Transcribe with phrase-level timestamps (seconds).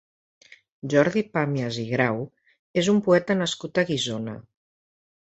[0.93, 2.25] Jordi Pàmias i Grau
[2.85, 4.39] és un poeta nascut a Guissona.